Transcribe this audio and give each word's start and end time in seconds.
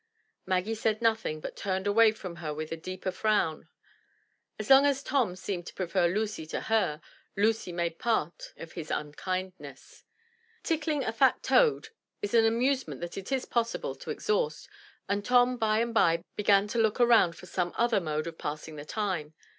Maggie 0.47 0.73
said 0.73 0.99
nothing 0.99 1.39
but 1.41 1.55
turned 1.55 1.85
away 1.85 2.11
from 2.11 2.37
her 2.37 2.51
with 2.55 2.71
a 2.71 2.75
deeper 2.75 3.11
frown. 3.11 3.69
As 4.57 4.67
long 4.67 4.83
as 4.83 5.03
Tom 5.03 5.35
seemed 5.35 5.67
to 5.67 5.75
prefer 5.75 6.07
Lucy 6.07 6.47
to 6.47 6.61
her, 6.61 6.99
Lucy 7.37 7.71
made 7.71 7.99
part 7.99 8.51
of 8.57 8.71
his 8.71 8.89
unkindness. 8.89 10.03
Tickling 10.63 11.03
a 11.03 11.13
fat 11.13 11.43
toad 11.43 11.89
is 12.23 12.33
an 12.33 12.45
amusement 12.45 12.99
that 13.01 13.15
it 13.15 13.31
is 13.31 13.45
possible 13.45 13.93
to 13.93 14.09
ex 14.09 14.25
haust 14.25 14.67
and 15.07 15.23
Tom 15.23 15.55
by 15.55 15.77
and 15.77 15.93
by 15.93 16.23
began 16.35 16.67
to 16.69 16.79
look 16.79 16.99
around 16.99 17.33
for 17.35 17.45
some 17.45 17.71
other 17.77 18.01
mode 18.01 18.25
of 18.25 18.39
passing 18.39 18.77
the 18.77 18.85
time. 18.85 19.35